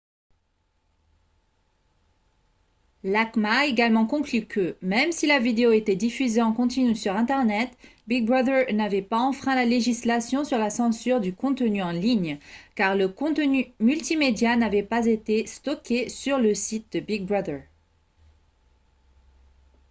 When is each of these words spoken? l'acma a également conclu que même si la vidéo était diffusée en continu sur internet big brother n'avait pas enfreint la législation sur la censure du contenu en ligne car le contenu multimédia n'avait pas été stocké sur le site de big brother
l'acma 3.03 3.59
a 3.59 3.65
également 3.65 4.07
conclu 4.07 4.47
que 4.47 4.75
même 4.81 5.11
si 5.11 5.27
la 5.27 5.37
vidéo 5.37 5.73
était 5.73 5.95
diffusée 5.95 6.41
en 6.41 6.53
continu 6.53 6.95
sur 6.95 7.15
internet 7.15 7.69
big 8.07 8.25
brother 8.25 8.65
n'avait 8.73 9.03
pas 9.03 9.19
enfreint 9.19 9.53
la 9.53 9.63
législation 9.65 10.43
sur 10.43 10.57
la 10.57 10.71
censure 10.71 11.19
du 11.21 11.35
contenu 11.35 11.83
en 11.83 11.91
ligne 11.91 12.39
car 12.73 12.95
le 12.95 13.09
contenu 13.09 13.71
multimédia 13.79 14.55
n'avait 14.55 14.81
pas 14.81 15.05
été 15.05 15.45
stocké 15.45 16.09
sur 16.09 16.39
le 16.39 16.55
site 16.55 16.93
de 16.93 16.99
big 16.99 17.27
brother 17.27 17.61